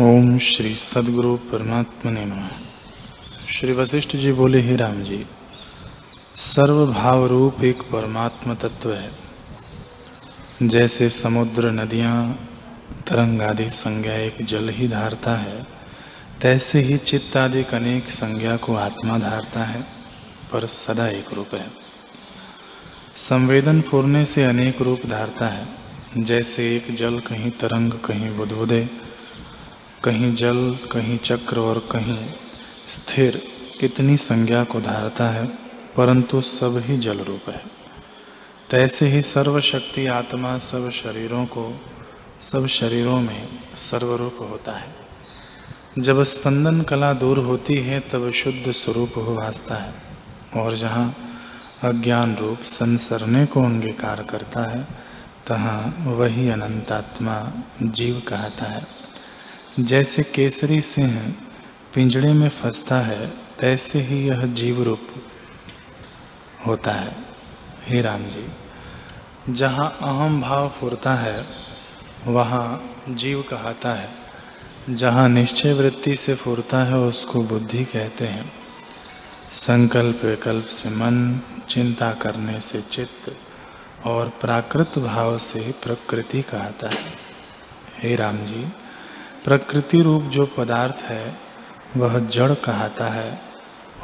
ओम 0.00 0.38
श्री 0.38 0.74
सदगुरु 0.74 1.36
परमात्मा 1.36 2.12
ने 2.12 2.42
श्री 3.48 3.72
वशिष्ठ 3.72 4.16
जी 4.16 4.32
बोले, 4.32 4.60
ही 4.60 4.76
राम 4.76 5.02
जी 5.02 5.26
सर्वभाव 6.34 7.26
रूप 7.26 7.64
एक 7.64 7.82
परमात्मा 7.82 8.54
तत्व 8.54 8.92
है। 8.92 9.10
जैसे 10.62 11.08
समुद्र, 11.10 11.70
नदियाँ, 11.70 12.48
तरंग 13.06 13.42
आदि 13.42 13.70
संज्ञा 13.70 14.14
एक 14.14 14.42
जल 14.42 14.68
ही 14.68 14.88
धारता 14.88 15.36
है, 15.36 15.66
तैसे 16.42 16.80
ही 16.80 16.98
चित्त 16.98 17.36
आदि 17.36 17.62
अनेक 17.62 18.08
संज्ञा 18.08 18.56
को 18.56 18.74
आत्मा 18.74 19.18
धारता 19.18 19.64
है, 19.64 19.80
पर 20.52 20.66
सदा 20.66 21.08
एक 21.08 21.32
रूप 21.32 21.54
है। 21.54 21.66
संवेदन 23.16 23.80
फूरने 23.80 24.24
से 24.24 24.44
अनेक 24.44 24.82
रूप 24.82 25.06
धारता 25.06 25.46
है, 25.46 25.68
जैसे 26.18 26.76
एक 26.76 26.94
जल 26.94 27.18
कहीं 27.18 27.50
तरंग, 27.50 27.92
कहीं 27.92 28.36
बुदबुदे 28.36 29.05
कहीं 30.04 30.34
जल, 30.34 30.78
कहीं 30.92 31.18
चक्र 31.18 31.58
और 31.58 31.78
कहीं 31.78 32.28
स्थिर 32.88 33.42
इतनी 33.82 34.16
संज्ञा 34.16 34.64
को 34.64 34.80
धारता 34.80 35.28
है, 35.28 35.46
परंतु 35.96 36.40
सब 36.40 36.82
ही 36.86 36.96
जल 36.96 37.18
रूप 37.18 37.48
है। 37.48 37.62
तैसे 38.70 39.08
ही 39.08 39.22
सर्वशक्ति 39.22 40.06
आत्मा 40.06 40.58
सब 40.58 40.90
शरीरों 40.90 41.46
को, 41.46 41.80
सब 42.40 42.66
शरीरों 42.66 43.20
में 43.20 43.48
सर्वरूप 43.76 44.36
होता 44.40 44.72
है। 44.72 44.96
जब 45.98 46.22
स्पंदन 46.22 46.80
कला 46.80 47.12
दूर 47.12 47.38
होती 47.38 47.74
है, 47.74 48.00
तब 48.00 48.30
शुद्ध 48.30 48.70
स्वरूप 48.70 49.12
हो 49.16 49.34
भासता 49.34 49.74
है, 49.74 49.94
और 50.56 50.76
जहाँ 50.76 51.16
अज्ञान 51.82 52.36
रूप 52.36 52.60
संसरने 52.60 53.46
को 53.46 53.62
अंगीकार 53.62 54.22
करता 54.22 54.70
है, 54.70 54.86
तहाँ 55.46 55.96
वही 56.06 56.48
अनंतात्मा 56.48 57.52
जीव 57.82 58.22
कहता 58.28 58.66
है। 58.66 59.05
जैसे 59.80 60.22
केसरी 60.22 60.80
सिंह 60.80 61.34
पिंजड़े 61.94 62.32
में 62.32 62.48
फंसता 62.48 63.00
है, 63.00 63.28
तैसे 63.60 64.00
ही 64.00 64.28
यह 64.28 64.40
जीव 64.40 64.82
रूप 64.82 65.08
होता 66.66 66.92
है। 66.92 67.16
हे 67.86 68.00
राम 68.00 68.24
जी, 68.24 68.48
जहाँ 69.52 69.98
अहम 70.02 70.40
भाव 70.40 70.68
फुरता 70.68 71.14
है, 71.14 71.46
वहाँ 72.26 72.96
जीव 73.08 73.42
कहता 73.42 73.94
है। 73.94 74.10
जहाँ 74.90 75.28
निश्चय 75.28 75.72
वृत्ति 75.72 76.16
से 76.16 76.34
फुरता 76.34 76.84
है, 76.84 76.96
उसको 76.96 77.40
बुद्धि 77.40 77.84
कहते 77.84 78.26
हैं। 78.26 78.52
संकल्प 79.50 80.24
विकल्प 80.24 80.64
से 80.64 80.88
मन, 80.88 81.40
चिंता 81.68 82.12
करने 82.12 82.60
से 82.60 82.80
चित्त 82.80 83.36
और 84.06 84.28
प्राकृत 84.28 84.98
भाव 84.98 85.38
से 85.38 85.74
प्रकृति 85.82 86.42
कहता 86.42 86.88
है। 86.88 87.12
हे 88.02 88.16
राम 88.16 88.38
जी 88.44 88.66
प्रकृति 89.46 89.98
रूप 89.98 90.22
जो 90.22 90.46
पदार्थ 90.46 91.02
है, 91.02 91.36
वह 91.96 92.18
जड़ 92.18 92.54
कहता 92.54 93.08
है 93.08 93.40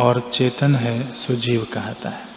और 0.00 0.30
चेतन 0.32 0.74
है, 0.74 1.14
सुजीव 1.14 1.66
कहता 1.72 2.08
है। 2.08 2.31